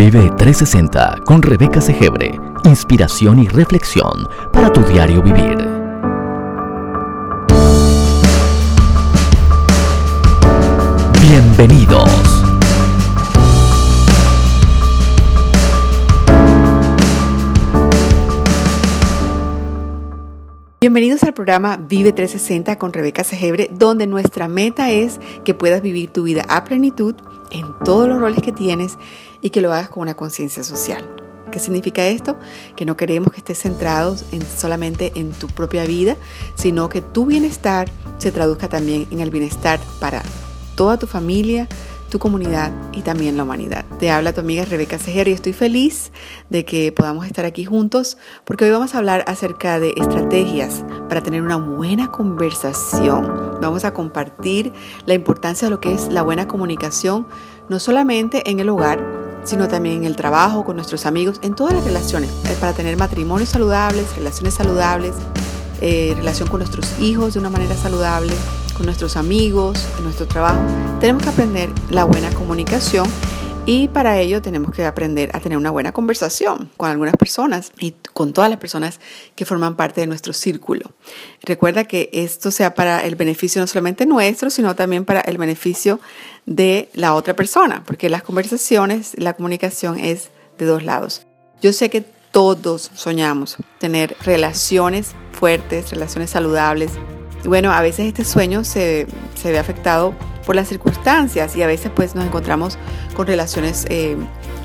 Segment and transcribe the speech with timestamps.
[0.00, 2.40] Vive 360 con Rebeca Segebre.
[2.64, 5.58] Inspiración y reflexión para tu diario vivir.
[11.20, 12.10] Bienvenidos.
[20.80, 26.10] Bienvenidos al programa Vive 360 con Rebeca Segebre, donde nuestra meta es que puedas vivir
[26.10, 27.16] tu vida a plenitud
[27.50, 28.98] en todos los roles que tienes
[29.40, 31.04] y que lo hagas con una conciencia social.
[31.50, 32.36] ¿Qué significa esto?
[32.76, 36.16] Que no queremos que estés centrado en, solamente en tu propia vida,
[36.54, 40.22] sino que tu bienestar se traduzca también en el bienestar para
[40.76, 41.68] toda tu familia,
[42.10, 43.84] tu comunidad y también la humanidad.
[43.98, 46.12] Te habla tu amiga Rebeca Seger y estoy feliz
[46.50, 51.22] de que podamos estar aquí juntos porque hoy vamos a hablar acerca de estrategias para
[51.22, 53.58] tener una buena conversación.
[53.62, 54.72] Vamos a compartir
[55.06, 57.26] la importancia de lo que es la buena comunicación,
[57.68, 59.00] no solamente en el hogar,
[59.44, 62.96] sino también en el trabajo, con nuestros amigos, en todas las relaciones, eh, para tener
[62.96, 65.14] matrimonios saludables, relaciones saludables,
[65.80, 68.34] eh, relación con nuestros hijos de una manera saludable,
[68.86, 70.60] nuestros amigos, en nuestro trabajo.
[71.00, 73.06] Tenemos que aprender la buena comunicación
[73.66, 77.94] y para ello tenemos que aprender a tener una buena conversación con algunas personas y
[78.12, 79.00] con todas las personas
[79.36, 80.92] que forman parte de nuestro círculo.
[81.42, 86.00] Recuerda que esto sea para el beneficio no solamente nuestro, sino también para el beneficio
[86.46, 91.26] de la otra persona, porque las conversaciones, la comunicación es de dos lados.
[91.62, 96.92] Yo sé que todos soñamos tener relaciones fuertes, relaciones saludables.
[97.44, 99.06] Y bueno, a veces este sueño se,
[99.42, 102.78] ve afectado por las circunstancias y a veces pues nos encontramos
[103.14, 104.16] con relaciones eh,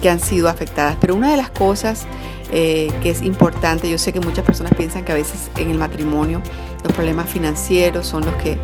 [0.02, 0.98] que han sido afectadas.
[1.00, 2.06] Pero una de las cosas
[2.52, 5.78] eh, que es importante, yo sé que muchas personas piensan que a veces en el
[5.78, 6.42] matrimonio
[6.84, 8.58] los problemas financieros son los que,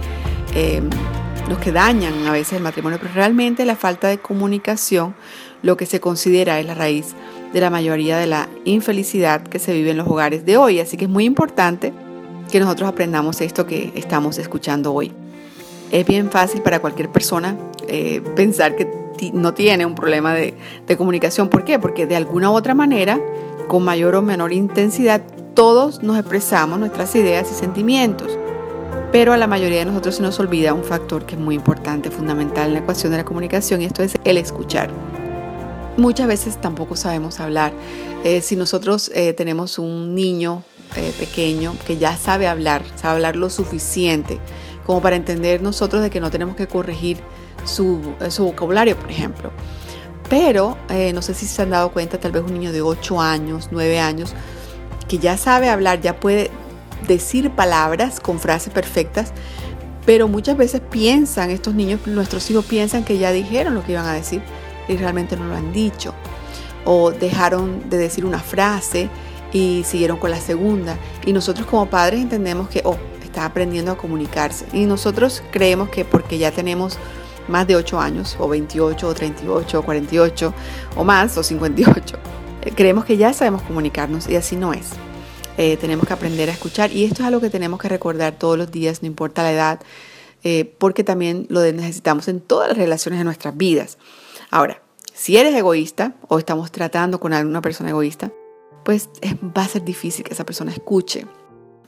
[0.56, 0.82] eh,
[1.50, 5.16] los que dañan a veces el matrimonio, pero realmente la falta de comunicación
[5.64, 7.16] lo que se considera es la raíz
[7.54, 10.80] de la mayoría de la infelicidad que se vive en los hogares de hoy.
[10.80, 11.94] Así que es muy importante
[12.52, 15.12] que nosotros aprendamos esto que estamos escuchando hoy.
[15.92, 17.58] Es bien fácil para cualquier persona
[17.88, 18.88] eh, pensar que
[19.34, 20.54] no tiene un problema de,
[20.86, 21.50] de comunicación.
[21.50, 21.80] ¿Por qué?
[21.80, 23.20] Porque de alguna u otra manera,
[23.68, 25.22] con mayor o menor intensidad,
[25.54, 28.38] todos nos expresamos nuestras ideas y sentimientos.
[29.12, 32.10] Pero a la mayoría de nosotros se nos olvida un factor que es muy importante,
[32.10, 34.90] fundamental en la ecuación de la comunicación, y esto es el escuchar.
[35.98, 37.74] Muchas veces tampoco sabemos hablar.
[38.24, 40.64] Eh, si nosotros eh, tenemos un niño
[40.96, 44.40] eh, pequeño que ya sabe hablar, sabe hablar lo suficiente
[44.86, 47.20] como para entender nosotros de que no tenemos que corregir
[47.66, 49.52] su, su vocabulario, por ejemplo.
[50.30, 50.78] Pero
[51.14, 54.00] no sé si se han dado cuenta, tal vez un niño de 8 años, 9
[54.00, 54.34] años,
[55.08, 56.50] que ya sabe hablar, ya puede
[57.08, 59.34] decir palabras con frases perfectas,
[60.06, 64.06] pero muchas veces piensan, estos niños, nuestros hijos piensan que ya dijeron lo que iban
[64.06, 64.42] a decir
[64.88, 66.14] y realmente no lo han dicho.
[66.86, 69.10] O dejaron de decir una frase
[69.54, 70.98] y siguieron con la segunda.
[71.26, 72.98] Y nosotros como padres entendemos que, oh,
[73.32, 74.66] está aprendiendo a comunicarse.
[74.74, 76.98] Y nosotros creemos que porque ya tenemos
[77.48, 80.54] más de 8 años, o 28, o 38, o 48,
[80.96, 82.18] o más, o 58,
[82.62, 84.90] eh, creemos que ya sabemos comunicarnos y así no es.
[85.58, 88.58] Eh, tenemos que aprender a escuchar y esto es algo que tenemos que recordar todos
[88.58, 89.80] los días, no importa la edad,
[90.44, 93.98] eh, porque también lo necesitamos en todas las relaciones de nuestras vidas.
[94.50, 94.82] Ahora,
[95.14, 98.32] si eres egoísta o estamos tratando con alguna persona egoísta,
[98.84, 101.26] pues va a ser difícil que esa persona escuche.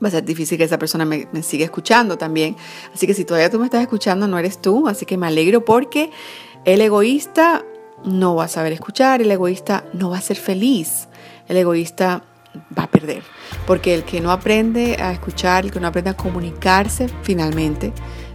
[0.03, 2.55] Va a ser difícil que esa persona me, siga escuchando también.
[2.93, 4.87] Así que si todavía tú me estás escuchando, no eres tú.
[4.87, 6.11] Así que me alegro porque
[6.65, 7.63] el egoísta
[8.03, 11.07] no va a saber escuchar, el egoísta no va a ser feliz,
[11.47, 12.23] el egoísta
[12.77, 13.23] va a perder.
[13.65, 17.93] Porque el que no aprende a escuchar, el que no aprende a comunicarse, finalmente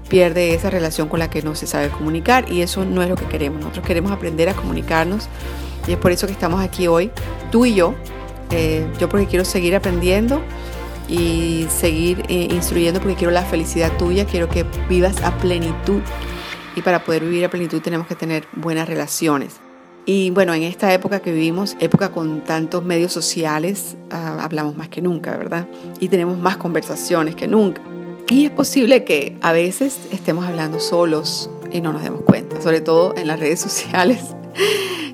[0.08, 3.16] pierde esa relación con la que no se sabe comunicar y eso no es lo
[3.16, 3.60] que queremos.
[3.60, 5.28] Nosotros queremos aprender a comunicarnos
[5.86, 7.10] y es por eso que estamos aquí hoy,
[7.50, 7.94] tú y yo.
[8.50, 10.42] Eh, yo porque quiero seguir aprendiendo
[11.08, 16.00] y seguir eh, instruyendo porque quiero la felicidad tuya, quiero que vivas a plenitud
[16.76, 19.56] y para poder vivir a plenitud tenemos que tener buenas relaciones.
[20.06, 24.88] Y bueno, en esta época que vivimos, época con tantos medios sociales, ah, hablamos más
[24.88, 25.68] que nunca, ¿verdad?
[26.00, 27.82] Y tenemos más conversaciones que nunca.
[28.30, 32.80] Y es posible que a veces estemos hablando solos y no nos demos cuenta, sobre
[32.80, 34.37] todo en las redes sociales.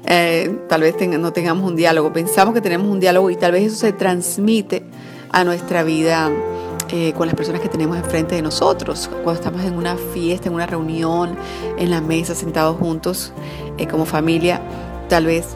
[0.07, 3.65] Eh, tal vez no tengamos un diálogo, pensamos que tenemos un diálogo y tal vez
[3.65, 4.83] eso se transmite
[5.31, 6.31] a nuestra vida
[6.91, 9.09] eh, con las personas que tenemos enfrente de nosotros.
[9.23, 11.37] Cuando estamos en una fiesta, en una reunión,
[11.79, 13.33] en la mesa, sentados juntos
[13.79, 14.61] eh, como familia,
[15.09, 15.47] tal vez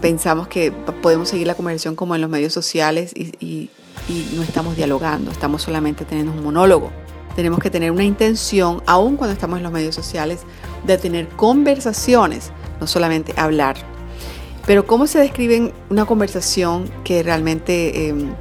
[0.00, 3.70] pensamos que podemos seguir la conversación como en los medios sociales y
[4.08, 6.90] y no estamos dialogando, estamos solamente teniendo un monólogo.
[7.36, 10.40] Tenemos que tener una intención, aun cuando estamos en los medios sociales,
[10.86, 13.76] de tener conversaciones, no solamente hablar.
[14.66, 18.34] Pero ¿cómo se describe una conversación que realmente em,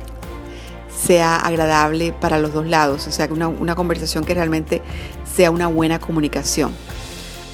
[0.93, 3.07] sea agradable para los dos lados?
[3.07, 4.81] O sea, una, conversación que realmente
[5.35, 6.73] sea una buena comunicación.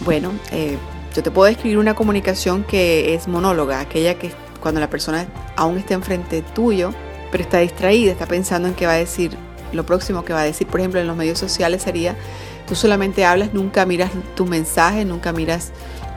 [0.03, 0.77] Bueno, eh,
[1.15, 5.77] yo te puedo describir una comunicación que es monóloga, aquella que cuando la persona aún
[5.77, 6.91] está enfrente tuyo,
[7.31, 9.38] pero está distraída, está pensando en qué va a decir,
[9.71, 10.65] lo próximo que va a decir.
[10.68, 12.15] Por ejemplo, en los medios sociales sería,
[12.68, 15.71] tú solamente hablas, nunca miras tus mensajes, nunca miras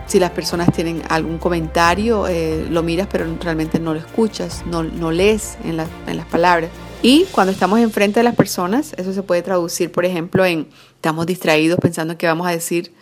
[0.06, 4.82] si las personas tienen algún comentario, eh, lo miras, pero realmente no lo escuchas, no,
[4.82, 6.70] no lees en, en las palabras.
[7.02, 11.26] Y cuando estamos enfrente de las personas, eso se puede traducir, por ejemplo, en estamos
[11.26, 12.92] distraídos pensando en qué vamos a decir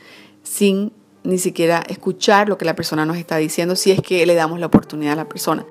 [0.43, 0.93] sin
[1.23, 4.61] ni siquiera escuchar lo que la persona nos está diciendo si es que le damos
[4.61, 5.65] la oportunidad a la persona.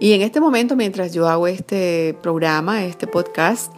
[0.00, 3.72] Y en este momento, mientras yo hago este programa, este podcast,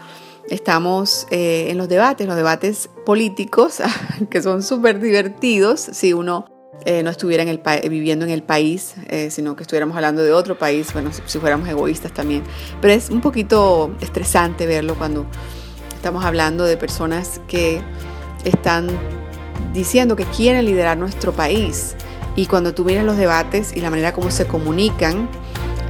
[0.49, 3.81] estamos eh, en los debates, los debates políticos,
[4.31, 8.95] que son súper divertidos si uno eh, no estuviera en el viviendo en el país,
[9.09, 12.43] eh, sino que estuviéramos hablando de otro país, bueno, si, fuéramos egoístas también.
[12.81, 15.27] Pero es un poquito estresante verlo cuando
[15.95, 17.83] estamos hablando de personas que
[18.45, 18.89] están
[19.75, 21.97] diciendo que quieren liderar nuestro país.
[22.37, 25.29] Y cuando tú miras los debates y la manera como se comunican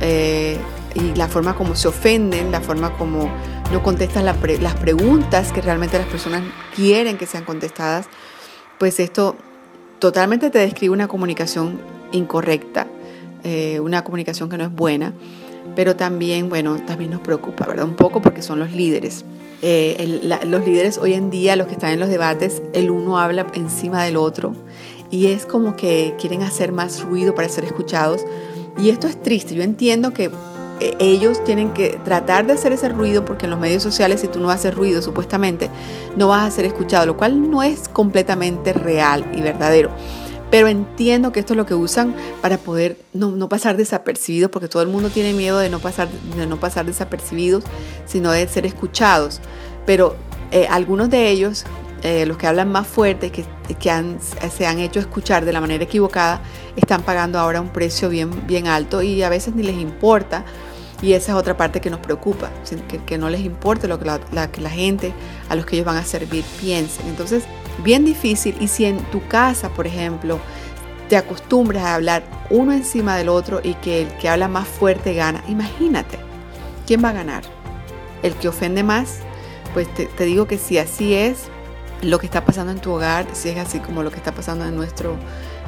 [0.01, 0.57] eh,
[0.95, 3.31] y la forma como se ofenden, la forma como
[3.71, 4.39] no contestan las
[4.77, 6.43] preguntas que realmente las personas
[6.75, 8.07] quieren que sean contestadas,
[8.79, 9.37] pues esto
[9.99, 11.81] totalmente te describe una comunicación
[12.13, 12.87] incorrecta,
[13.45, 15.13] eh, una comunicación que no es buena,
[15.77, 17.85] pero también, bueno, también nos preocupa, ¿verdad?
[17.85, 19.25] Un poco porque son los líderes.
[19.61, 23.47] Eh, los líderes hoy en día, los que están en los debates, el uno habla
[23.55, 24.55] encima del otro
[25.11, 28.25] y es como que quieren hacer más ruido para ser escuchados.
[28.79, 29.55] Y esto es triste.
[29.55, 30.31] Yo entiendo que
[30.81, 34.41] ellos tienen que tratar de hacer ese ruido porque en los medios sociales si tú
[34.41, 35.71] no haces ruido supuestamente
[36.17, 39.91] no vas a ser escuchado, lo cual no es completamente real y verdadero.
[40.51, 44.83] Pero entiendo que esto es lo que usan para poder no, pasar desapercibidos, porque todo
[44.83, 47.65] el mundo tiene miedo de no pasar, de no pasar desapercibidos,
[48.07, 49.41] sino de ser escuchados.
[49.85, 50.17] Pero
[50.51, 51.65] eh, algunos de ellos,
[52.03, 53.45] eh, los que hablan más fuerte, que,
[53.79, 54.17] que
[54.51, 56.41] se han hecho escuchar de la manera equivocada,
[56.77, 60.45] están pagando ahora un precio bien, bien alto y a veces ni les importa.
[61.01, 62.51] Y esa es otra parte que nos preocupa,
[62.89, 65.13] que, que no les importe lo que la, que la gente
[65.49, 67.07] a los que ellos van a servir piensen.
[67.07, 67.45] Entonces,
[67.85, 68.57] bien difícil.
[68.61, 70.41] Y si en tu casa, por ejemplo,
[71.09, 75.15] te acostumbras a hablar uno encima del otro y que el que habla más fuerte
[75.15, 76.19] gana, imagínate,
[76.87, 77.43] ¿quién va a ganar?
[78.23, 79.21] ¿El que ofende más?
[79.75, 81.45] Pues te, digo que si así es
[82.03, 84.65] lo que está pasando en tu hogar, si es así como lo que está pasando
[84.67, 85.17] en nuestro,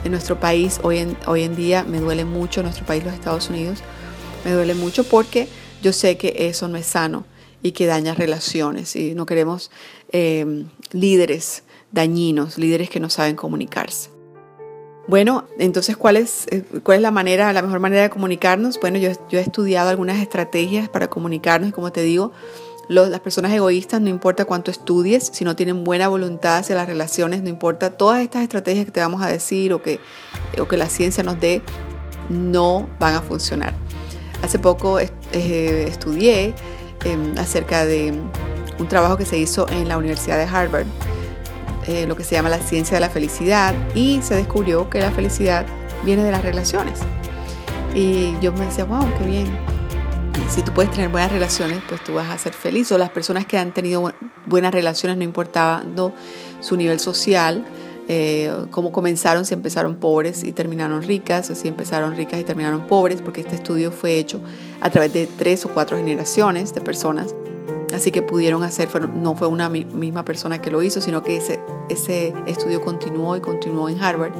[0.04, 3.48] en nuestro país hoy en, hoy en día, me duele mucho, nuestro país, los Estados
[3.50, 3.82] Unidos,
[4.44, 5.48] me duele mucho porque
[5.82, 7.24] yo sé que eso no es sano
[7.62, 9.70] y que daña relaciones y no queremos
[10.12, 14.10] eh, líderes dañinos, líderes que no saben comunicarse.
[15.06, 18.78] Bueno, entonces, ¿cuál es, eh, cuál es la manera, la mejor manera de comunicarnos?
[18.78, 22.32] Bueno, yo, he estudiado algunas estrategias para comunicarnos y como te digo,
[22.88, 27.42] las personas egoístas, no importa cuánto estudies, si no tienen buena voluntad hacia las relaciones,
[27.42, 30.00] no importa todas estas estrategias que te vamos a decir o que,
[30.58, 31.62] o que la ciencia nos dé,
[32.28, 33.74] no van a funcionar.
[34.42, 35.10] Hace poco eh,
[35.88, 36.54] estudié
[37.04, 38.14] em, acerca de
[38.78, 40.86] un trabajo que se hizo en la Universidad de Harvard
[41.86, 45.10] eh, lo que se llama la ciencia de la felicidad y se descubrió que la
[45.10, 45.66] felicidad
[46.04, 47.00] viene de las relaciones.
[47.94, 49.46] Y yo me decía, wow, qué bien.
[50.48, 52.92] Si tú puedes tener buenas relaciones, pues tú vas a ser feliz.
[52.92, 54.12] O las personas que han tenido
[54.46, 56.12] buenas relaciones, no importando
[56.60, 57.64] su nivel social,
[58.12, 62.88] eh, cómo comenzaron, si empezaron pobres y terminaron ricas, o si empezaron ricas y terminaron
[62.88, 64.40] pobres, porque este estudio fue hecho
[64.80, 67.36] a través de tres o cuatro generaciones de personas.
[67.94, 71.60] Así que pudieron hacer, no fue una misma persona que lo hizo, sino que ese,
[71.88, 74.32] ese estudio continuó y continuó en Harvard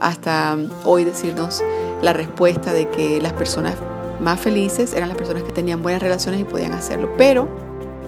[0.00, 1.62] hasta um, hoy decirnos
[2.00, 3.74] la respuesta de que las personas
[4.20, 7.12] más felices eran las personas que tenían buenas relaciones y podían hacerlo.
[7.18, 7.46] Pero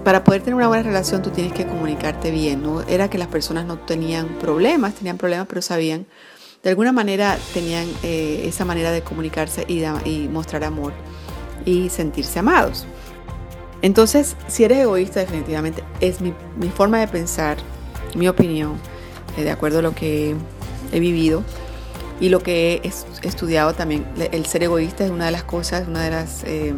[0.05, 2.63] para poder tener una buena relación tú tienes que comunicarte bien.
[2.63, 6.07] No era que las personas no tenían problemas, tenían problemas, pero sabían,
[6.63, 10.93] de alguna manera tenían eh, esa manera de comunicarse y, mostrar amor
[11.65, 12.87] y sentirse amados.
[13.83, 16.33] Entonces, si eres egoísta, definitivamente es mi,
[16.75, 17.59] forma de pensar,
[18.15, 18.79] mi opinión,
[19.37, 20.35] eh, de acuerdo a lo que
[20.93, 21.43] he vivido
[22.21, 24.07] y lo que he estudiado también.
[24.33, 26.75] El ser egoísta es una de las cosas, una de las eh,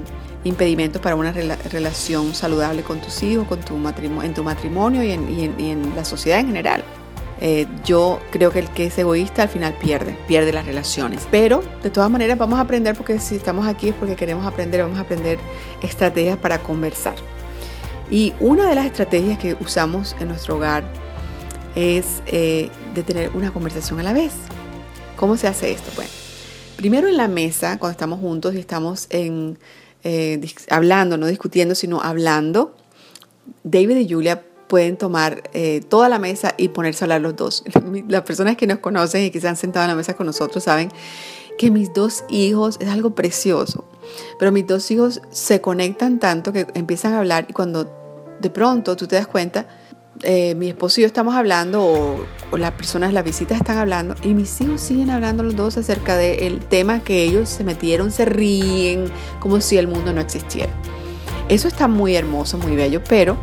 [0.47, 5.13] impedimentos para una relación saludable con tus hijos, con tu matrimonio, en tu matrimonio y
[5.13, 6.85] en la sociedad en general.
[7.41, 11.27] Eh, yo creo que el que es egoísta al final pierde, pierde las relaciones.
[11.31, 14.83] Pero de todas maneras vamos a aprender porque si estamos aquí es porque queremos aprender,
[14.83, 15.39] vamos a aprender
[15.83, 17.17] estrategias para conversar.
[18.11, 20.85] Y una de las estrategias que usamos en nuestro hogar
[21.75, 24.33] es eh, de tener una conversación a la vez.
[25.17, 25.91] ¿Cómo se hace esto?
[25.95, 26.11] Bueno,
[26.77, 29.59] primero en la mesa, cuando estamos juntos y estamos en,
[30.09, 32.77] eh, hablando, no discutiendo, sino hablando,
[33.65, 37.65] David y Julia pueden tomar eh, toda la mesa y ponerse a hablar los dos.
[38.09, 40.63] Las personas que nos conocen y que se han sentado en la mesa con nosotros
[40.63, 40.91] saben
[41.59, 43.85] que mis dos hijos es algo precioso,
[44.39, 47.91] pero mis dos hijos se conectan tanto que empiezan a hablar y cuando
[48.41, 49.67] de pronto tú te das cuenta,
[50.23, 54.29] eh, mi esposo y yo estamos hablando o, las personas, las visitas están hablando y
[54.29, 59.07] mis hijos siguen hablando los dos acerca del tema que ellos se metieron, se ríen
[59.41, 60.73] como si el mundo no existiera.
[61.49, 63.37] Eso está muy hermoso, muy bello, pero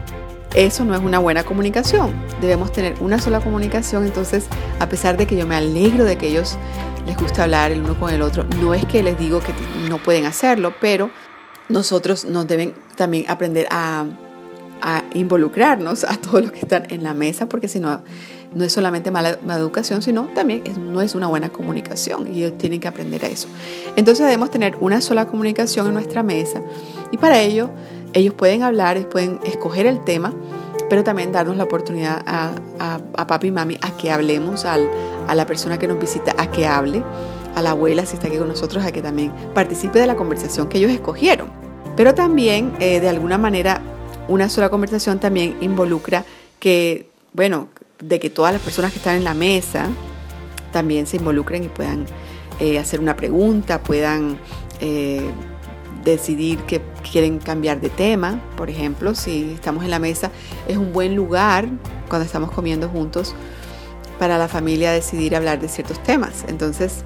[0.55, 2.13] eso no es una buena comunicación.
[2.41, 4.45] Debemos tener una sola comunicación, entonces
[4.79, 6.57] a pesar de que yo me alegro de que ellos
[7.05, 9.53] les gusta hablar el uno con el otro, no es que les digo que
[9.89, 11.09] no pueden hacerlo, pero
[11.69, 14.05] nosotros nos deben también aprender a
[14.83, 18.01] a involucrarnos a todos los que están en la mesa, porque si no,
[18.53, 22.79] no es solamente mala, educación, sino también no es una buena comunicación y ellos tienen
[22.79, 23.47] que aprender a eso.
[23.95, 26.61] Entonces debemos tener una sola comunicación en nuestra mesa
[27.11, 27.69] y para ello
[28.13, 30.33] ellos pueden hablar, pueden escoger el tema,
[30.89, 34.87] pero también darnos la oportunidad a, a, papi y mami a que hablemos, al,
[35.27, 37.03] a la persona que nos visita a que hable,
[37.55, 40.67] a la abuela si está aquí con nosotros a que también participe de la conversación
[40.67, 41.47] que ellos escogieron.
[41.95, 43.81] Pero también eh, de alguna manera
[44.27, 46.25] una sola conversación también involucra
[46.59, 49.89] que, bueno, de que todas las personas que están en la mesa
[50.71, 52.05] también se involucren y puedan
[52.59, 54.37] eh, hacer una pregunta, puedan
[54.79, 55.29] eh,
[56.03, 58.41] decidir que quieren cambiar de tema.
[58.57, 60.31] Por ejemplo, si estamos en la mesa,
[60.67, 61.67] es un buen lugar
[62.09, 63.35] cuando estamos comiendo juntos
[64.19, 66.45] para la familia decidir hablar de ciertos temas.
[66.47, 67.03] Entonces,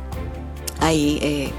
[0.79, 1.51] ahí eh,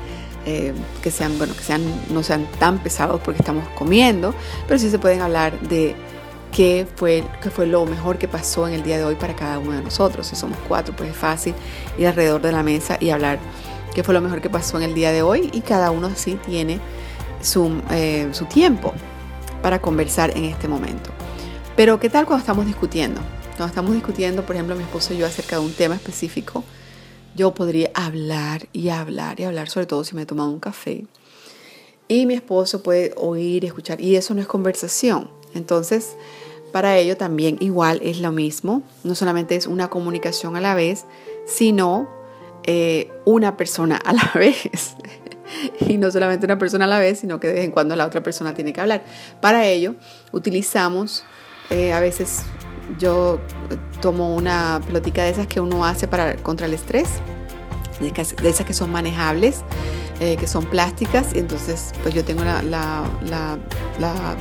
[0.48, 4.34] eh, que sean, bueno, que sean, no sean tan pesados porque estamos comiendo,
[4.66, 5.94] pero sí se pueden hablar de
[6.52, 9.58] qué fue, qué fue lo mejor que pasó en el día de hoy para cada
[9.58, 10.26] uno de nosotros.
[10.26, 11.54] Si somos cuatro, pues es fácil
[11.98, 13.38] ir alrededor de la mesa y hablar
[13.94, 16.38] qué fue lo mejor que pasó en el día de hoy y cada uno así
[16.46, 16.80] tiene
[17.42, 18.94] su, eh, su tiempo
[19.60, 21.10] para conversar en este momento.
[21.76, 23.20] Pero ¿qué tal cuando estamos discutiendo?
[23.58, 26.64] Cuando estamos discutiendo, por ejemplo, mi esposo y yo acerca de un tema específico,
[27.38, 31.06] yo podría hablar y hablar y hablar, sobre todo si me he tomado un café.
[32.08, 35.30] Y mi esposo puede oír, escuchar, y eso no es conversación.
[35.54, 36.16] Entonces,
[36.72, 38.82] para ello también igual es lo mismo.
[39.04, 41.04] No solamente es una comunicación a la vez,
[41.46, 42.08] sino
[42.64, 44.96] eh, una persona a la vez.
[45.80, 48.04] y no solamente una persona a la vez, sino que de vez en cuando la
[48.04, 49.04] otra persona tiene que hablar.
[49.40, 49.94] Para ello,
[50.32, 51.22] utilizamos
[51.70, 52.42] eh, a veces
[52.98, 53.40] yo
[54.00, 57.08] tomo una pelotica de esas que uno hace para, contra el estrés,
[58.00, 59.62] de, esas que son manejables,
[60.20, 63.04] eh, que son plásticas, y entonces pues yo tengo la, la,
[63.98, 64.36] la,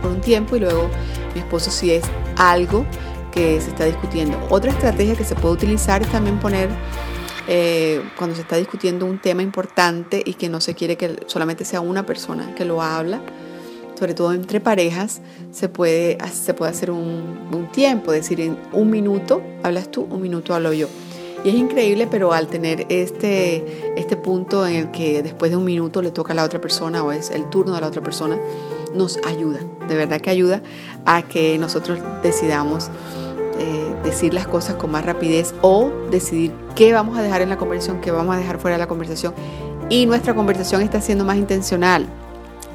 [0.00, 0.88] por un tiempo y luego
[1.34, 2.04] mi esposo si es
[2.36, 2.86] algo
[3.32, 4.38] que se está discutiendo.
[4.50, 6.68] Otra estrategia que se puede utilizar es también poner
[7.48, 11.64] eh, cuando se está discutiendo un tema importante y que no se quiere que solamente
[11.64, 13.20] sea una persona que lo habla,
[14.00, 15.20] sobre todo entre parejas,
[15.52, 20.54] se puede, se puede hacer un, tiempo, decir, en un minuto hablas tú, un minuto
[20.54, 20.88] hablo yo.
[21.44, 25.66] Y es increíble, pero al tener este, este punto en el que después de un
[25.66, 28.38] minuto le toca a la otra persona o es el turno de la otra persona,
[28.94, 30.62] nos ayuda, de verdad que ayuda
[31.04, 32.88] a que nosotros decidamos
[33.58, 37.58] eh, decir las cosas con más rapidez o decidir qué vamos a dejar en la
[37.58, 39.34] conversación, qué vamos a dejar fuera de la conversación.
[39.90, 42.06] Y nuestra conversación está siendo más intencional,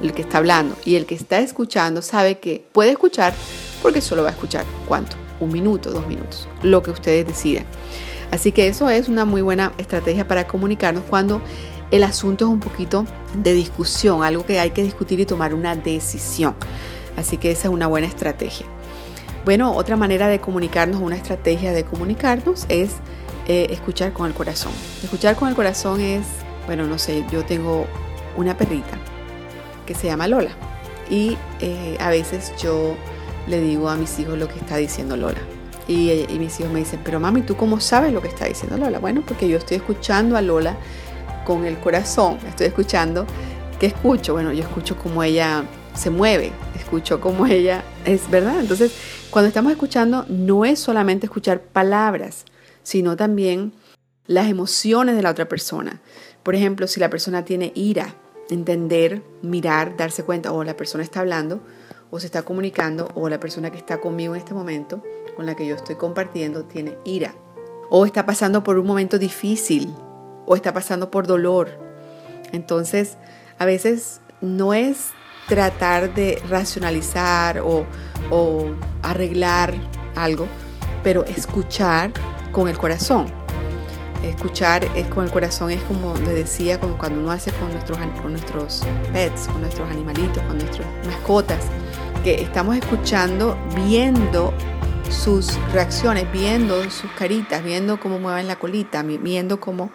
[0.06, 3.34] el que está hablando y el que está escuchando sabe que puede escuchar
[3.82, 7.66] porque solo va a escuchar cuánto, un minuto, dos minutos, lo que ustedes decidan.
[8.32, 11.42] Así que eso es una muy buena estrategia para comunicarnos cuando
[11.92, 15.76] el asunto es un poquito de discusión, algo que hay que discutir y tomar una
[15.76, 16.56] decisión.
[17.18, 18.66] Así que esa es una buena estrategia.
[19.46, 22.96] Bueno, otra manera de comunicarnos, una estrategia de comunicarnos es
[23.48, 24.72] eh, escuchar con el corazón.
[25.04, 26.26] Escuchar con el corazón es,
[26.66, 27.86] bueno, no sé, yo tengo
[28.36, 28.98] una perrita
[29.86, 30.52] que se llama Lola.
[31.10, 32.96] Y eh, a veces yo
[33.48, 35.40] le digo a mis hijos lo que está diciendo Lola.
[35.88, 39.00] Y, mis hijos me dicen, pero mami, ¿tú cómo sabes lo que está diciendo Lola?
[39.00, 40.78] Bueno, porque yo estoy escuchando a Lola
[41.46, 43.28] con el corazón, estoy escuchando,
[43.80, 44.34] ¿qué escucho?
[44.34, 45.64] Bueno, yo escucho cómo ella
[45.94, 48.60] se mueve, escucho cómo ella es, ¿verdad?
[48.60, 48.94] Entonces,
[49.30, 52.46] cuando estamos escuchando, no es solamente escuchar palabras,
[52.82, 53.74] sino también
[54.26, 56.02] las emociones de la otra persona.
[56.42, 58.16] Por ejemplo, si la persona tiene ira,
[58.50, 61.62] entender, mirar, darse cuenta, o la persona está hablando,
[62.12, 65.02] o se está comunicando, o la persona que está conmigo en este momento,
[65.36, 67.36] con la que yo estoy compartiendo, tiene ira,
[67.90, 69.94] o está pasando por un momento difícil,
[70.46, 71.70] o está pasando por dolor.
[72.52, 73.18] Entonces,
[73.58, 75.10] a veces no es
[75.48, 77.86] tratar de racionalizar o,
[79.04, 79.74] arreglar
[80.16, 80.48] algo,
[81.04, 82.12] pero escuchar
[82.52, 83.45] con el corazón.
[84.30, 87.98] Escuchar es con el corazón, es como le decía, como cuando uno hace con nuestros,
[88.22, 88.82] con nuestros
[89.14, 91.66] pets, con nuestros animalitos, con nuestras mascotas,
[92.24, 94.54] que estamos escuchando, viendo
[95.10, 99.92] sus reacciones, viendo sus caritas, viendo cómo mueven la colita, viendo cómo,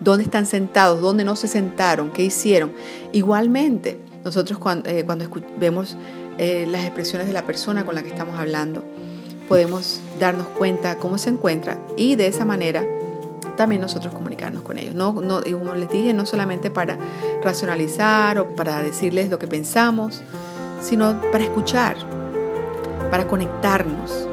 [0.00, 2.72] dónde están sentados, dónde no se sentaron, qué hicieron.
[3.12, 5.28] Igualmente, nosotros cuando, eh, cuando
[5.58, 5.96] vemos
[6.38, 8.84] eh, las expresiones de la persona con la que estamos hablando,
[9.48, 12.84] podemos darnos cuenta cómo se encuentra y de esa manera
[13.56, 14.94] también nosotros comunicarnos con ellos.
[14.94, 16.98] No, no, como les dije, no solamente para
[17.42, 20.22] racionalizar o para decirles lo que pensamos,
[20.80, 21.96] sino para escuchar,
[23.10, 24.28] para conectarnos.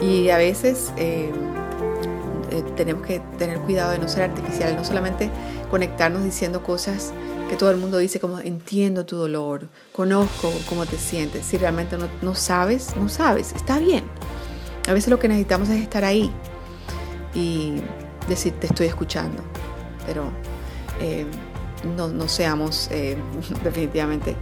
[0.00, 1.30] Y a veces eh,
[2.50, 5.30] eh, tenemos que tener cuidado de no ser artificiales, no solamente
[5.70, 7.12] conectarnos diciendo cosas
[7.48, 11.46] que todo el mundo dice como entiendo tu dolor, conozco cómo te sientes.
[11.46, 14.04] Si realmente no, no sabes, no sabes, está bien.
[14.88, 16.30] A veces lo que necesitamos es estar ahí
[17.34, 17.82] y
[18.28, 19.42] decir te estoy escuchando,
[20.06, 20.30] pero
[21.00, 21.26] eh,
[21.96, 22.90] no, no, seamos
[23.64, 24.36] definitivamente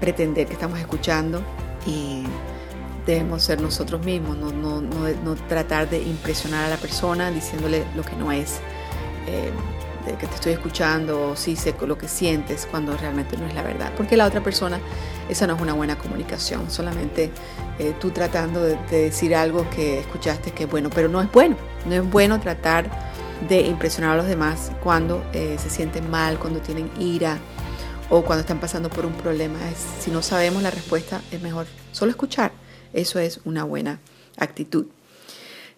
[0.00, 1.42] pretender que estamos escuchando
[1.86, 2.24] y
[3.08, 8.02] debemos ser nosotros mismos, no, no, no, tratar de impresionar a la persona diciéndole lo
[8.02, 8.60] que no es,
[9.26, 9.50] eh,
[10.16, 13.62] que te estoy escuchando o sí sé lo que sientes cuando realmente no es la
[13.62, 13.92] verdad.
[13.96, 14.80] Porque la otra persona,
[15.28, 17.30] esa no es una buena comunicación, solamente
[17.78, 21.56] eh, tú tratando de, decir algo que escuchaste que es bueno, pero no es bueno,
[21.86, 22.90] no es bueno tratar
[23.48, 27.38] de impresionar a los demás cuando eh, se sienten mal, cuando tienen ira
[28.10, 29.58] o cuando están pasando por un problema.
[30.00, 32.52] si no sabemos la respuesta, es mejor solo escuchar
[32.92, 34.00] eso es una buena
[34.36, 34.86] actitud.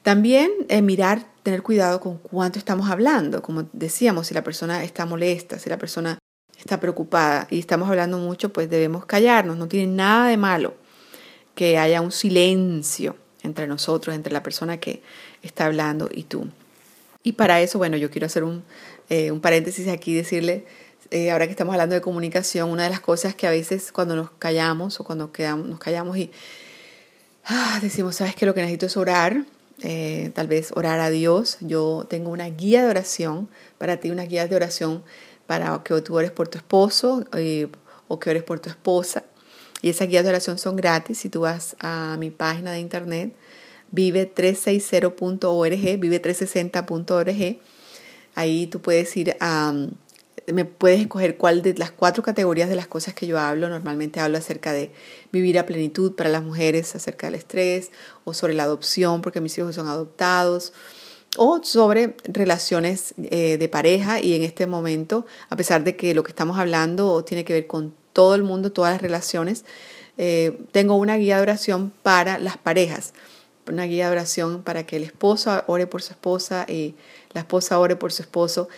[0.02, 3.42] También eh, mirar, tener cuidado con cuánto estamos hablando.
[3.42, 6.18] Como decíamos, si la persona está molesta, si la persona
[6.58, 9.56] está preocupada y estamos hablando mucho, pues debemos callarnos.
[9.56, 10.74] No tiene nada de malo
[11.54, 15.02] que haya un silencio entre nosotros, entre la persona que
[15.42, 16.48] está hablando y tú.
[17.22, 18.64] Y para eso, bueno, yo quiero hacer un,
[19.10, 20.64] eh, paréntesis aquí, decirle,
[21.10, 24.16] eh, ahora que estamos hablando de comunicación, una de las cosas que a veces cuando
[24.16, 26.30] nos callamos o cuando quedamos, nos callamos y
[27.44, 28.46] ah, decimos, ¿sabes qué?
[28.46, 29.44] Lo que necesito es orar,
[29.82, 31.58] eh, tal vez orar a Dios.
[31.60, 35.02] Yo tengo una guía de oración para ti, una guía de oración
[35.46, 37.68] para que tú ores por tu esposo eh,
[38.08, 39.24] o que ores por tu esposa.
[39.82, 41.18] Y esas guías de oración son gratis.
[41.18, 43.34] Si tú vas a mi página de internet,
[43.92, 47.58] vive360.org, vive360.org,
[48.34, 49.74] ahí tú puedes ir a
[50.52, 53.68] me puedes escoger cuál de las cuatro categorías de las cosas que yo hablo.
[53.68, 54.90] Normalmente hablo acerca de
[55.32, 57.90] vivir a plenitud para las mujeres, acerca del estrés,
[58.24, 60.72] o sobre la adopción, porque mis hijos son adoptados,
[61.36, 64.20] o sobre relaciones eh, de pareja.
[64.20, 67.66] Y en este momento, a pesar de que lo que estamos hablando tiene que ver
[67.66, 69.64] con todo el mundo, todas las relaciones,
[70.18, 73.14] eh, tengo una guía de oración para las parejas.
[73.68, 76.94] Una guía de oración para que el esposo ore por su esposa y
[77.32, 78.68] la esposa ore por su esposo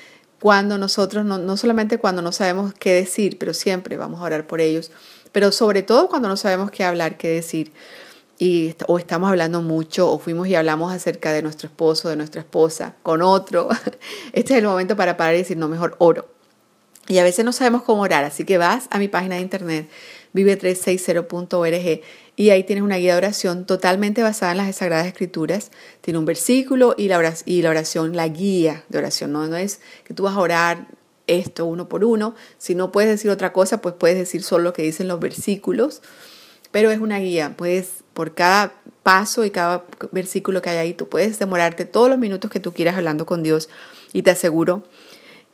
[0.43, 4.45] cuando nosotros, no, no solamente cuando no sabemos qué decir, pero siempre vamos a orar
[4.45, 4.91] por ellos,
[5.31, 7.71] pero sobre todo cuando no sabemos qué hablar, qué decir,
[8.41, 12.41] y, o estamos hablando mucho, o fuimos y hablamos acerca de nuestro esposo, de nuestra
[12.41, 13.69] esposa, con otro,
[14.33, 16.27] este es el momento para parar y decir, no, mejor oro.
[17.07, 19.89] Y a veces no sabemos cómo orar, así que vas a mi página de internet,
[20.35, 22.01] vive360.org,
[22.35, 25.71] y ahí tienes una guía de oración totalmente basada en las Sagradas Escrituras.
[26.01, 29.33] Tiene un versículo y la oración, la guía de oración.
[29.33, 29.47] ¿no?
[29.47, 30.87] no es que tú vas a orar
[31.27, 32.35] esto uno por uno.
[32.57, 36.01] Si no puedes decir otra cosa, pues puedes decir solo lo que dicen los versículos.
[36.71, 37.55] Pero es una guía.
[37.57, 42.19] Puedes, por cada paso y cada versículo que hay ahí, tú puedes demorarte todos los
[42.19, 43.69] minutos que tú quieras hablando con Dios.
[44.15, 44.85] Y te aseguro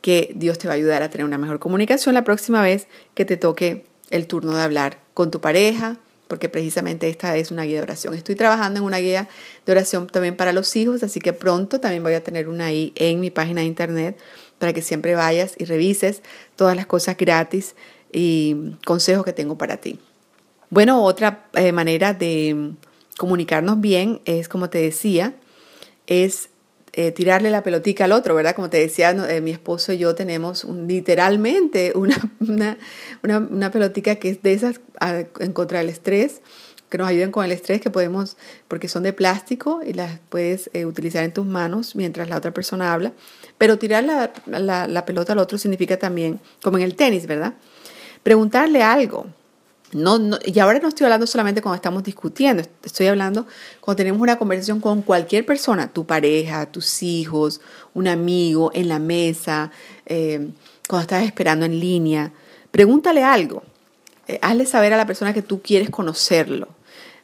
[0.01, 3.25] que Dios te va a ayudar a tener una mejor comunicación la próxima vez que
[3.25, 5.97] te toque el turno de hablar con tu pareja,
[6.29, 8.13] porque precisamente esta es una guía de oración.
[8.13, 9.27] Estoy trabajando en una guía
[9.65, 12.93] de oración también para los hijos, así que pronto también voy a tener una ahí
[12.95, 14.17] en mi página de internet
[14.59, 16.21] para que siempre vayas y revises
[16.55, 17.73] todas las cosas gratis
[18.13, 19.99] y consejos que tengo para ti.
[20.69, 22.73] Bueno, otra eh, manera de
[23.17, 25.33] comunicarnos bien es, como te decía,
[26.05, 26.49] es
[27.01, 28.53] eh, tirarle la pelotica al otro, ¿verdad?
[28.53, 32.77] Como te decía, eh, mi esposo y yo tenemos literalmente una, una,
[33.23, 34.81] una, pelotica que es de esas
[35.39, 36.41] en contra del estrés,
[36.89, 38.35] que nos ayudan con el estrés, que podemos,
[38.67, 42.51] porque son de plástico y las puedes eh, utilizar en tus manos mientras la otra
[42.51, 43.13] persona habla.
[43.57, 47.53] Pero tirar la, la, la pelota al otro significa también, como en el tenis, ¿verdad?
[48.23, 49.27] Preguntarle algo,
[49.91, 53.47] y ahora no estoy hablando solamente cuando estamos discutiendo, estoy hablando
[53.79, 57.59] cuando tenemos una conversación con cualquier persona, tu pareja, tus hijos,
[57.93, 59.71] un amigo, en la mesa,
[60.05, 60.49] eh,
[60.87, 62.31] cuando estás esperando en línea.
[62.71, 63.63] Pregúntale algo.
[64.27, 66.67] Eh, hazle saber a la persona que tú quieres conocerlo.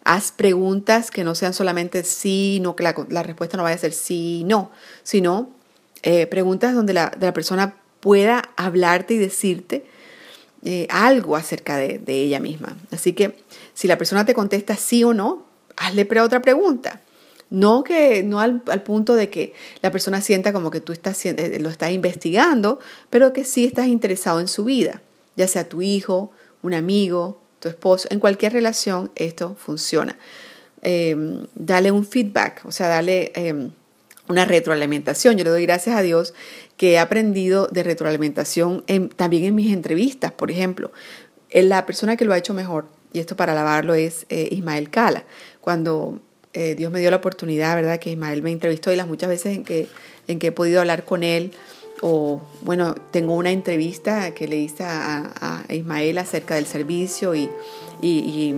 [0.04, 3.94] Haz preguntas que no sean solamente sí, no que la, respuesta no vaya a ser
[3.94, 4.72] sí, no,
[5.04, 5.54] sino
[6.08, 9.88] Eh, preguntas donde la, persona pueda hablarte y decirte
[10.68, 12.76] eh, algo acerca de, ella misma.
[12.92, 13.36] Así que
[13.76, 15.46] si la persona te contesta sí o no,
[15.78, 17.02] hazle otra pregunta.
[17.52, 21.60] No, que, no al, punto de que la persona sienta como que tú estás, eh,
[21.60, 22.80] lo estás investigando,
[23.12, 25.04] pero que sí estás interesado en su vida,
[25.36, 26.32] ya sea tu hijo,
[26.64, 30.18] un amigo, tu esposo, en cualquier relación esto funciona.
[30.82, 33.70] Em, dale un feedback, o sea, dale em,
[34.28, 35.38] una retroalimentación.
[35.38, 36.34] Yo le doy gracias a Dios
[36.78, 38.84] que he aprendido de retroalimentación
[39.16, 40.92] también en mis entrevistas, por ejemplo.
[41.52, 45.24] La persona que lo ha hecho mejor, y esto para alabarlo, es eh, Ismael Cala.
[45.62, 46.20] Cuando
[46.54, 48.00] eh, Dios me dio la oportunidad, ¿verdad?
[48.00, 49.88] Que Ismael me entrevistó y las muchas veces en que,
[50.28, 51.52] en que he podido hablar con él,
[52.02, 57.50] o bueno, tengo una entrevista que le hice a, Ismael acerca del servicio y,
[58.02, 58.56] y,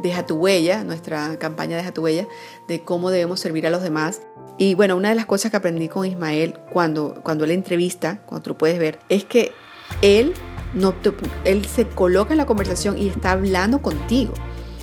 [0.00, 2.26] Deja tu huella, nuestra campaña Deja tu huella,
[2.68, 4.22] de cómo debemos servir a los demás.
[4.60, 8.42] Y bueno, una de las cosas que aprendí con Ismael cuando, cuando él entrevista, cuando
[8.42, 9.52] tú puedes ver, es que
[10.02, 10.34] él,
[10.74, 10.92] no
[11.46, 14.34] él se coloca en la conversación y está hablando contigo.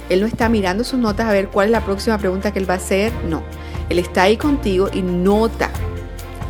[0.10, 2.68] Él no está mirando sus notas a ver cuál es la próxima pregunta que él
[2.68, 3.14] va a hacer.
[3.30, 3.44] No,
[3.88, 5.70] él está ahí contigo y nota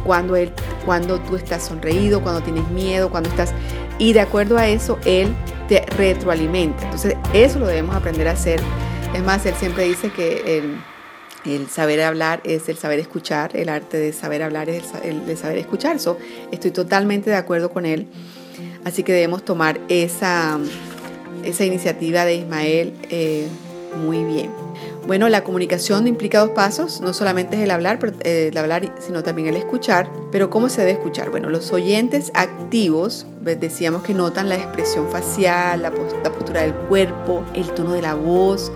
[0.06, 0.54] cuando, él,
[0.86, 3.54] cuando tú estás sonreído, cuando tienes miedo, cuando estás...
[4.00, 5.36] Y de acuerdo a eso, él
[5.68, 6.86] te retroalimenta.
[6.86, 8.62] Entonces, eso lo debemos aprender a hacer.
[9.14, 10.78] Es más, él siempre dice que el,
[11.48, 15.36] el saber hablar es el saber escuchar, el arte de saber hablar es el, de
[15.36, 16.00] saber escuchar.
[16.00, 16.18] So,
[16.52, 18.08] estoy totalmente de acuerdo con él.
[18.84, 20.60] Así que debemos tomar esa,
[21.44, 23.48] esa iniciativa de Ismael eh,
[23.98, 24.50] muy bien.
[25.08, 29.24] Bueno, la comunicación implica dos pasos, no solamente es el hablar, eh, el hablar, sino
[29.24, 30.12] también el escuchar.
[30.32, 31.30] Pero ¿cómo se debe escuchar?
[31.30, 37.72] Bueno, los oyentes activos, decíamos que notan la expresión facial, la, postura del cuerpo, el
[37.72, 38.70] tono de la voz,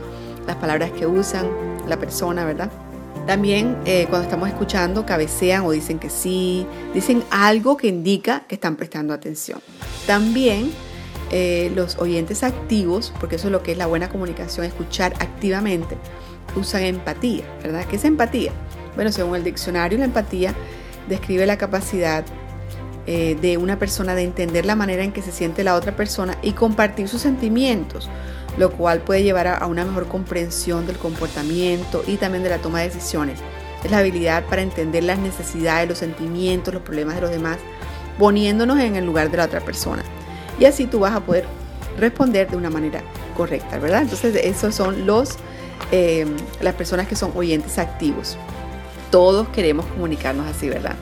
[0.48, 1.50] las palabras que usan
[1.88, 2.72] la persona, ¿verdad?
[3.28, 8.56] También eh, cuando estamos escuchando cabecean o dicen que sí, dicen algo que indica que
[8.56, 9.60] están prestando atención.
[10.08, 10.72] También
[11.32, 15.98] eh, los oyentes activos, porque eso es lo que es la buena comunicación, escuchar activamente,
[16.56, 17.86] usan empatía, ¿verdad?
[17.86, 18.52] ¿Qué es empatía?
[18.96, 20.54] Bueno, según el diccionario, la empatía
[21.08, 22.26] describe la capacidad
[23.08, 26.38] eh, de una persona de entender la manera en que se siente la otra persona
[26.42, 28.10] y compartir sus sentimientos,
[28.58, 32.82] lo cual puede llevar a, una mejor comprensión del comportamiento y también de la toma
[32.82, 33.40] de decisiones.
[33.84, 37.58] Es la habilidad para entender las necesidades, los sentimientos, los problemas de los demás,
[38.20, 40.04] poniéndonos en el lugar de la otra persona.
[40.60, 41.46] Y así tú vas a poder
[41.98, 43.02] responder de una manera
[43.36, 44.04] correcta, ¿verdad?
[44.04, 45.38] Entonces, esos son los
[45.92, 46.26] eh,
[46.62, 48.38] las personas que son oyentes activos.
[49.10, 50.96] Todos queremos comunicarnos así, ¿verdad?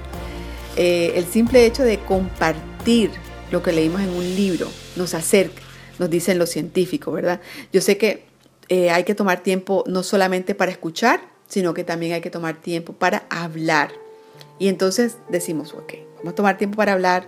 [0.75, 3.12] Eh, el simple hecho de compartir
[3.51, 5.62] lo que leímos en un libro nos acerca,
[5.99, 7.41] nos dicen los científicos, ¿verdad?
[7.71, 8.25] Yo sé que
[8.69, 12.55] eh, hay que tomar tiempo no solamente para escuchar, sino que también hay que tomar
[12.55, 13.91] tiempo para hablar.
[14.57, 17.27] Y entonces decimos, ok, vamos a tomar tiempo para hablar,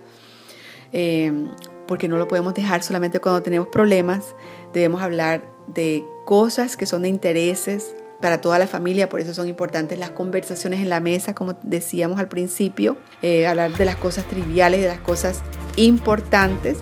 [1.88, 4.36] porque no lo podemos dejar solamente cuando tenemos problemas,
[4.74, 9.48] debemos hablar de cosas que son de intereses para toda la familia, por eso son
[9.48, 14.26] importantes las conversaciones en la mesa, como decíamos al principio, eh, hablar de las cosas
[14.26, 15.42] triviales, de las cosas
[15.76, 16.78] importantes,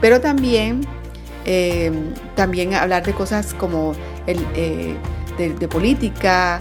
[0.00, 0.82] pero también,
[1.44, 1.92] eh,
[2.34, 3.92] también hablar de cosas como
[4.26, 4.96] el, eh,
[5.38, 6.60] de, política,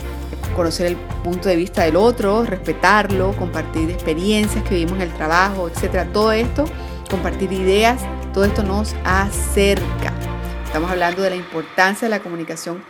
[0.56, 5.70] conocer el punto de vista del otro, respetarlo, compartir experiencias que vivimos en el trabajo,
[5.70, 6.06] etcétera.
[6.12, 6.66] Todo esto,
[7.10, 8.02] compartir ideas,
[8.34, 10.14] todo esto nos acerca.
[10.66, 12.84] Estamos hablando de la importancia de la comunicación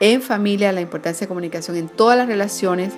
[0.00, 2.94] en familia, la importancia de comunicación en todas las relaciones.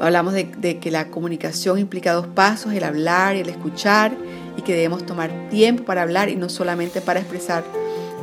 [0.00, 4.12] Hablamos de, que la comunicación implica dos pasos, el hablar y el escuchar,
[4.56, 7.64] y que debemos tomar tiempo para hablar y no solamente para expresar,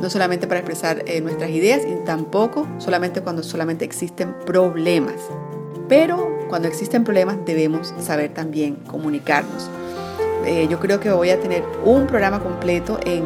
[0.00, 5.16] no solamente para expresar eh, nuestras ideas, y tampoco solamente cuando solamente existen problemas.
[5.88, 9.70] Pero cuando existen problemas debemos saber también comunicarnos.
[10.44, 13.24] Eh, yo creo que voy a tener un programa completo en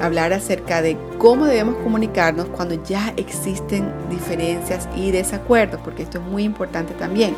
[0.00, 6.24] hablar acerca de cómo debemos comunicarnos cuando ya existen diferencias y desacuerdos, porque esto es
[6.24, 7.36] muy importante también.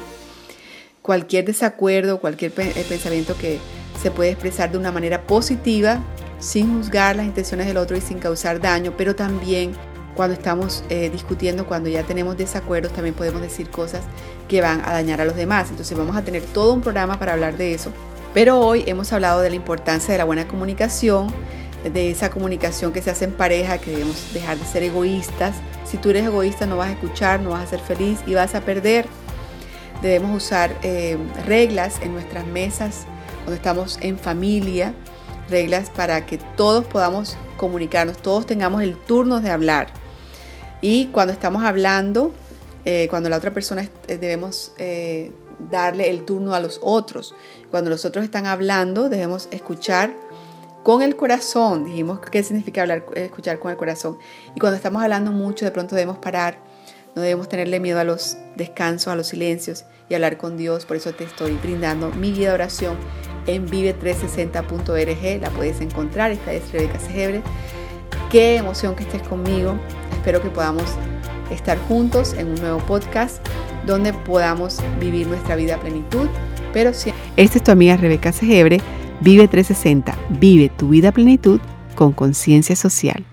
[1.03, 3.59] Cualquier desacuerdo, cualquier eh, pensamiento que
[4.01, 6.01] se puede expresar de una manera positiva,
[6.39, 9.73] sin juzgar las intenciones del otro y sin causar daño, pero también
[10.15, 14.03] cuando estamos eh, discutiendo, cuando ya tenemos desacuerdos, también podemos decir cosas
[14.49, 15.71] que van a dañar a los demás.
[15.71, 17.93] Entonces vamos a tener todo un programa para hablar de eso.
[18.35, 21.33] Pero hoy hemos hablado de la importancia de la buena comunicación,
[21.85, 25.55] de esa comunicación que se hace en pareja, que debemos dejar de ser egoístas.
[25.85, 28.57] Si tú eres egoísta no vas a escuchar, no vas a ser feliz y vas
[28.57, 29.07] a perder.
[30.03, 33.07] Debemos usar eh, reglas en nuestras mesas
[33.49, 34.93] cuando estamos en familia,
[35.49, 39.87] reglas para que todos podamos comunicarnos, todos tengamos el turno de hablar.
[40.83, 42.35] Y cuando estamos hablando,
[42.85, 44.73] eh, cuando la otra persona eh, debemos
[45.71, 47.35] darle el turno a los otros.
[47.71, 50.13] Cuando los otros están hablando, debemos escuchar
[50.83, 51.87] con el corazón.
[51.87, 54.19] Dijimos qué significa hablar, escuchar con el corazón.
[54.55, 56.59] Y cuando estamos hablando mucho, de pronto debemos parar.
[57.19, 60.87] No debemos tenerle miedo a los descansos, a los silencios y hablar con Dios.
[60.87, 62.97] Por eso te estoy brindando mi guía de oración
[63.49, 65.41] en vive360.org.
[65.41, 66.31] La puedes encontrar.
[66.31, 67.43] Esta es Rebeca Segebre.
[68.31, 69.77] Qué emoción que estés conmigo.
[70.13, 70.85] Espero que podamos
[71.51, 73.45] estar juntos en un nuevo podcast
[73.85, 76.29] donde podamos vivir nuestra vida plenitud.
[76.73, 77.13] Pero si...
[77.37, 78.81] Esta es tu amiga Rebeca Segebre.
[79.23, 80.17] Vive 360.
[80.39, 81.61] Vive tu vida plenitud
[81.97, 83.25] con conciencia social.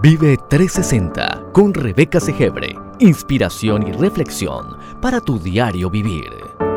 [0.00, 2.78] Vive 360 con Rebeca Segebre.
[3.00, 6.67] Inspiración y reflexión para tu diario vivir.